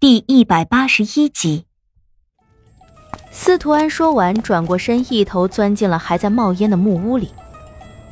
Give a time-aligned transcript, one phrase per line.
[0.00, 1.66] 第一百八十一集，
[3.30, 7.34] 司徒安说完，转过身，一头钻进了还在冒烟的木屋里。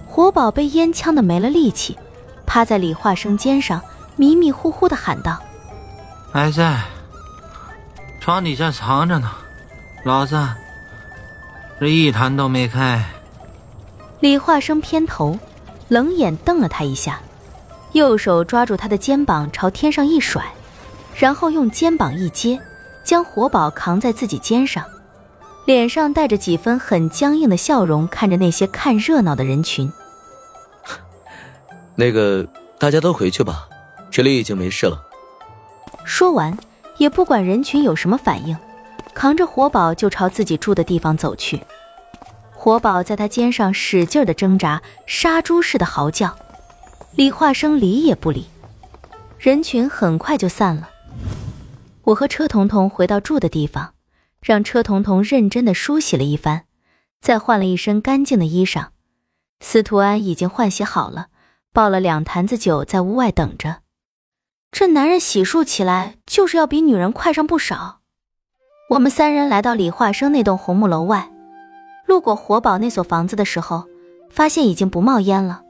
[0.07, 1.97] 活宝被烟呛得没了力气，
[2.45, 3.81] 趴在李化生肩上，
[4.17, 5.43] 迷迷糊糊的喊道
[6.31, 6.79] ：“还在，
[8.21, 9.31] 床底下藏着呢，
[10.05, 10.47] 老子
[11.81, 13.03] 这一坛都没开。”
[14.21, 15.39] 李化生偏头，
[15.89, 17.19] 冷眼瞪了他一下，
[17.93, 20.45] 右手抓住他的肩膀，朝天上一甩。
[21.19, 22.57] 然后用肩膀一接，
[23.03, 24.85] 将活宝扛在自己肩上，
[25.65, 29.93] 脸上带着几分很僵硬的笑容，看着那些看热闹的人群。
[31.97, 32.47] 那个，
[32.79, 33.69] 大家都回去吧，
[34.13, 35.03] 这里已经没事了。
[36.05, 36.57] 说完，
[36.99, 38.57] 也不管人群有什么反应，
[39.13, 41.61] 扛着活宝就朝自己住的地方走去。
[42.55, 46.37] 活宝在他肩上使劲的挣扎，杀猪似的嚎叫。
[47.17, 48.47] 李化生理也不理，
[49.37, 50.89] 人群很快就散了。
[52.09, 53.93] 我和车彤彤回到住的地方，
[54.41, 56.63] 让车彤彤认真的梳洗了一番，
[57.21, 58.87] 再换了一身干净的衣裳。
[59.61, 61.27] 司徒安已经换洗好了，
[61.73, 63.81] 抱了两坛子酒在屋外等着。
[64.71, 68.01] 这男人洗漱起来就是要比女人快上不少。
[68.91, 71.31] 我们三人来到李化生那栋红木楼外，
[72.07, 73.85] 路过活宝那所房子的时候，
[74.31, 75.63] 发现已经不冒烟了。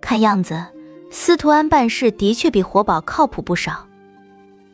[0.00, 0.66] 看样子，
[1.10, 3.88] 司徒安办事的确比活宝靠谱不少。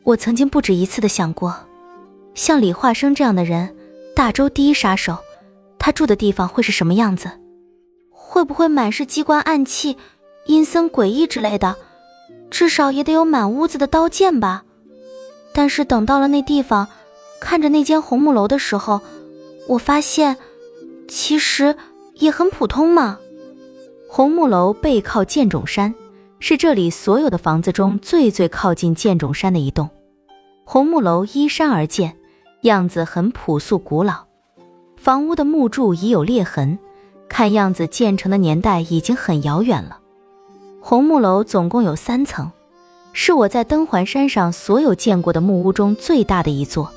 [0.05, 1.55] 我曾经不止一次的想过，
[2.35, 3.75] 像李化生这样的人，
[4.17, 5.17] 大周第一杀手，
[5.79, 7.31] 他住的地方会是什么样子？
[8.11, 9.97] 会不会满是机关暗器、
[10.47, 11.77] 阴森诡异之类的？
[12.51, 14.65] 至少也得有满屋子的刀剑吧。
[15.55, 16.89] 但是等到了那地方，
[17.41, 19.01] 看着那间红木楼的时候，
[19.69, 20.37] 我发现，
[21.07, 21.77] 其实
[22.15, 23.19] 也很普通嘛。
[24.09, 25.95] 红木楼背靠剑冢山。
[26.45, 29.89] 是这里所有的房子中最最靠近剑冢山的一栋，
[30.65, 32.17] 红木楼依山而建，
[32.63, 34.25] 样子很朴素古老。
[34.97, 36.81] 房屋的木柱已有裂痕，
[37.29, 40.01] 看样子建成的年代已经很遥远了。
[40.81, 42.51] 红木楼总共有三层，
[43.13, 46.91] 是我在登环山上所有见过的木屋中最大的一座。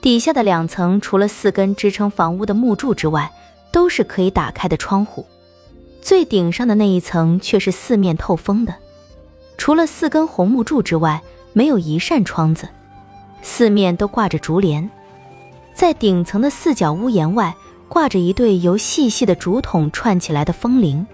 [0.00, 3.32] 底下的两层除了四根支撑房屋的木柱之外，
[3.70, 5.24] 都是可以打开的窗户。
[6.06, 8.72] 最顶上的那一层却是四面透风的，
[9.58, 11.20] 除了四根红木柱之外，
[11.52, 12.68] 没有一扇窗子，
[13.42, 14.88] 四面都挂着竹帘。
[15.74, 17.56] 在顶层的四角屋檐外，
[17.88, 21.04] 挂着一对由细细的竹筒串起来的风铃，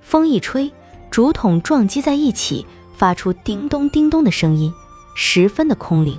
[0.00, 0.72] 风一吹，
[1.12, 4.74] 竹筒撞击在一起，发出叮咚叮咚的声音，
[5.14, 6.18] 十分的空灵。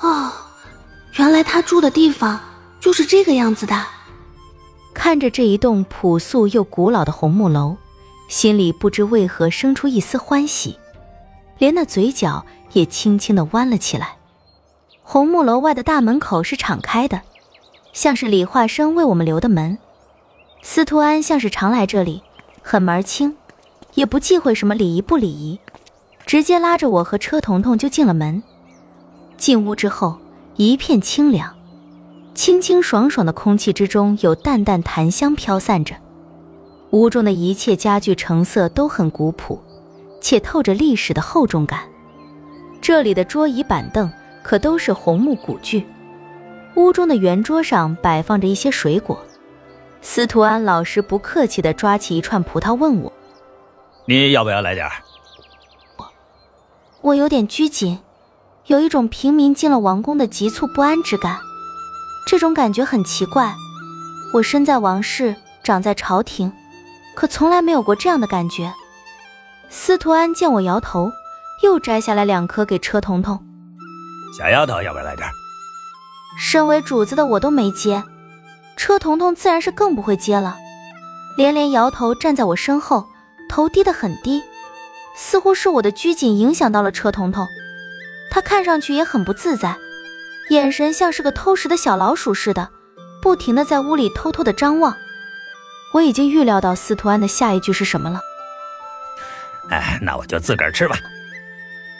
[0.00, 0.32] 哦，
[1.18, 2.40] 原来他住的地方
[2.80, 3.76] 就是这个样子的。
[4.94, 7.76] 看着这一栋朴素又古老的红木楼，
[8.28, 10.78] 心里不知为何生出一丝欢喜，
[11.58, 14.16] 连那嘴角也轻轻的弯了起来。
[15.02, 17.20] 红木楼外的大门口是敞开的，
[17.92, 19.76] 像是李化生为我们留的门。
[20.62, 22.22] 司徒安像是常来这里，
[22.62, 23.36] 很门清，
[23.94, 25.60] 也不忌讳什么礼仪不礼仪，
[26.24, 28.42] 直接拉着我和车彤彤就进了门。
[29.36, 30.16] 进屋之后，
[30.56, 31.53] 一片清凉。
[32.34, 35.94] 清清爽爽的空气之中，有淡淡檀香飘散着。
[36.90, 39.62] 屋中的一切家具成色都很古朴，
[40.20, 41.80] 且透着历史的厚重感。
[42.80, 44.12] 这里的桌椅板凳
[44.42, 45.86] 可都是红木古具。
[46.74, 49.18] 屋中的圆桌上摆放着一些水果。
[50.02, 53.12] 司徒安老师不客气地抓起一串葡萄，问我
[54.06, 54.92] ：“你要不要来点儿？”
[55.96, 56.06] 我
[57.00, 58.00] 我有点拘谨，
[58.66, 61.38] 有一种平民进了王宫的急促不安之感。
[62.26, 63.54] 这种感觉很奇怪，
[64.32, 66.52] 我身在王室，长在朝廷，
[67.14, 68.72] 可从来没有过这样的感觉。
[69.68, 71.10] 司徒安见我摇头，
[71.62, 73.38] 又摘下来两颗给车彤彤。
[74.38, 75.28] 小丫头，要不要来点？
[76.40, 78.02] 身为主子的我都没接，
[78.76, 80.56] 车彤彤自然是更不会接了，
[81.36, 83.06] 连连摇头，站在我身后，
[83.48, 84.42] 头低得很低，
[85.14, 87.46] 似乎是我的拘谨影响到了车彤彤，
[88.30, 89.76] 她看上去也很不自在。
[90.50, 92.68] 眼神像是个偷食的小老鼠似的，
[93.22, 94.94] 不停的在屋里偷偷的张望。
[95.92, 98.20] 我已经预料到司徒安的下一句是什么了。
[99.70, 100.96] 哎，那我就自个儿吃吧。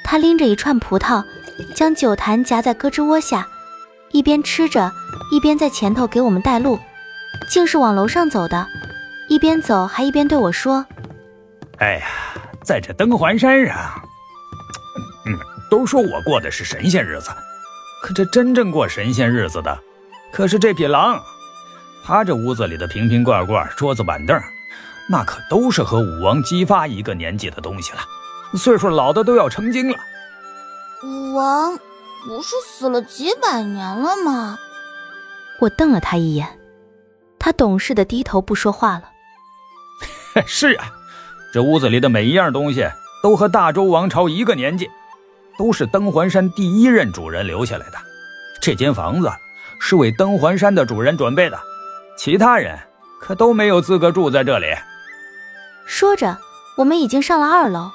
[0.04, 1.24] 他拎着一串葡萄，
[1.74, 3.46] 将酒坛夹在胳肢窝下，
[4.10, 4.92] 一边吃着，
[5.30, 6.78] 一边在前头给我们带路，
[7.48, 8.66] 竟是往楼上走的。
[9.30, 10.84] 一边走还一边对我说
[11.78, 12.06] ：“哎呀，
[12.62, 13.74] 在这登环山上，
[15.24, 15.38] 嗯，
[15.70, 17.30] 都说我过的是神仙日子。”
[18.04, 19.78] 可这真正过神仙日子的，
[20.30, 21.18] 可是这匹狼。
[22.04, 24.38] 他这屋子里的瓶瓶罐罐、桌子板凳，
[25.08, 28.00] 那可都是和武王姬发一个年纪的东西了，
[28.58, 29.96] 岁数老的都要成精了。
[31.02, 31.78] 武王
[32.26, 34.58] 不是死了几百年了吗？
[35.62, 36.46] 我瞪了他一眼，
[37.38, 39.04] 他懂事的低头不说话了。
[40.44, 40.92] 是啊，
[41.54, 42.86] 这屋子里的每一样东西
[43.22, 44.90] 都和大周王朝一个年纪，
[45.58, 47.98] 都是登环山第一任主人留下来的。
[48.60, 49.30] 这间房子
[49.80, 51.58] 是为登环山的主人准备的，
[52.16, 52.78] 其他人
[53.20, 54.66] 可都没有资格住在这里。
[55.86, 56.38] 说着，
[56.76, 57.90] 我们已经上了二楼。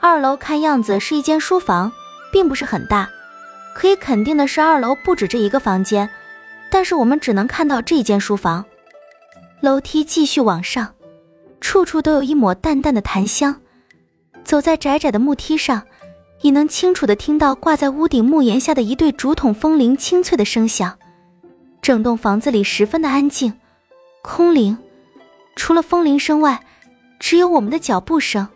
[0.00, 1.92] 二楼看样子是一间书房，
[2.32, 3.08] 并不是很大。
[3.74, 6.08] 可以肯定的是，二楼不止这一个房间。
[6.70, 8.64] 但是我们只能看到这一间书房。
[9.60, 10.94] 楼梯继续往上，
[11.60, 13.60] 处处都有一抹淡淡的檀香。
[14.42, 15.82] 走在窄窄的木梯上，
[16.42, 20.98] 已能清楚的听到挂在屋顶木檐下的一对竹筒风铃清脆的声响。
[21.80, 23.52] 整栋房子里十分的安静，
[24.22, 24.76] 空灵，
[25.56, 26.60] 除了风铃声外，
[27.20, 28.46] 只有我们的脚步声。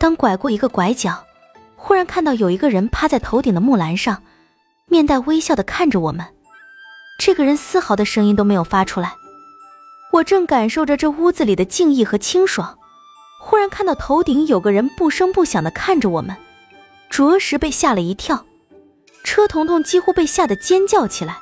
[0.00, 1.22] 当拐过一个拐角，
[1.76, 4.22] 忽然看到有一个人趴在头顶的木栏上，
[4.86, 6.26] 面带微笑的看着我们。
[7.18, 9.14] 这个人丝毫的声音都没有发出来。
[10.12, 12.78] 我正感受着这屋子里的静谧和清爽，
[13.42, 16.36] 忽然看到头顶有个人不声不响的看着我们，
[17.10, 18.44] 着实被吓了一跳。
[19.24, 21.38] 车彤彤几乎被吓得尖叫起来，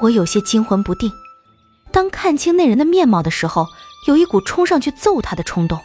[0.00, 1.12] 我有些惊魂不定。
[1.92, 3.66] 当看清那人的面貌的时候，
[4.06, 5.78] 有一股冲上去揍他的冲动。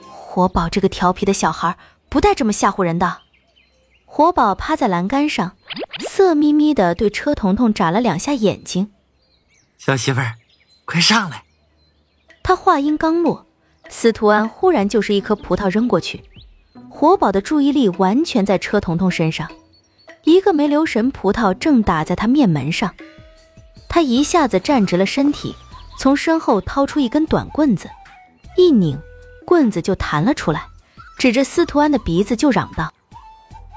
[0.00, 1.76] 活宝这个调皮的小孩
[2.08, 3.18] 不带这么吓唬人的。
[4.04, 5.56] 活宝趴在栏杆上，
[6.00, 8.92] 色眯眯的对车彤彤眨了两下眼睛。
[9.78, 10.34] 小媳妇儿，
[10.84, 11.44] 快上来！
[12.42, 13.46] 他话音刚落，
[13.88, 16.24] 司徒安忽然就是一颗葡萄扔过去，
[16.98, 19.48] 活宝的注意力完全在车彤彤身上，
[20.24, 22.92] 一个没留神，葡萄正打在他面门上。
[23.88, 25.54] 他一下子站直了身体，
[25.96, 27.88] 从身后掏出一根短棍子，
[28.56, 28.98] 一拧。
[29.46, 30.66] 棍子就弹了出来，
[31.16, 32.92] 指着司徒安的鼻子就嚷道：“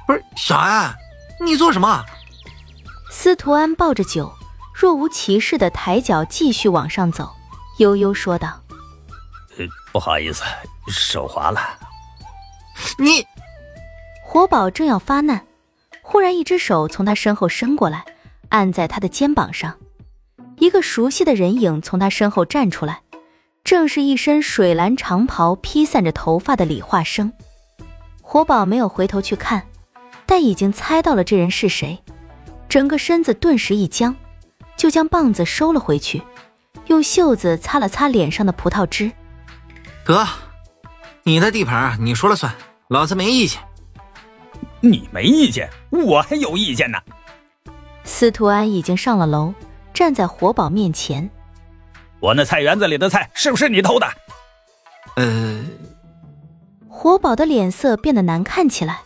[0.07, 0.91] 不是小安，
[1.45, 2.03] 你做什么？”
[3.11, 4.33] 司徒安抱着酒，
[4.73, 7.29] 若无其事的抬脚继续往上走，
[7.77, 8.59] 悠悠说道
[9.59, 10.43] ：“呃，不好意思，
[10.87, 11.61] 手滑了。”
[12.97, 13.25] 你，
[14.23, 15.45] 活宝正要发难，
[16.01, 18.05] 忽然一只手从他身后伸过来，
[18.49, 19.77] 按在他的肩膀上，
[20.57, 23.01] 一个熟悉的人影从他身后站出来。
[23.63, 27.31] 正是一身水蓝长袍披散着头发的李化生，
[28.21, 29.65] 活宝没有回头去看，
[30.25, 32.01] 但已经猜到了这人是谁，
[32.67, 34.15] 整个身子顿时一僵，
[34.75, 36.23] 就将棒子收了回去，
[36.87, 39.11] 用袖子擦了擦脸上的葡萄汁。
[40.03, 40.27] 得，
[41.23, 42.53] 你的地盘你说了算，
[42.91, 43.57] 老子没意见。
[44.81, 46.97] 你没意见，我还有意见呢。
[48.03, 49.53] 司徒安已经上了楼，
[49.93, 51.29] 站在活宝面前。
[52.19, 54.05] 我那菜园子里的菜是不是你偷的？
[55.15, 55.63] 呃，
[56.89, 58.99] 活宝的脸色变得难看起来，